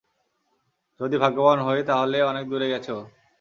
[0.99, 3.01] যদি ভাগ্যবান হই, তাহলে অনেক দূরে গেছে ও।